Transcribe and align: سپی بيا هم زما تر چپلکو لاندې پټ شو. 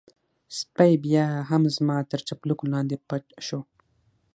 سپی 0.59 0.93
بيا 1.03 1.25
هم 1.49 1.63
زما 1.75 1.97
تر 2.11 2.19
چپلکو 2.27 2.63
لاندې 2.73 2.95
پټ 3.07 3.25
شو. 3.45 3.59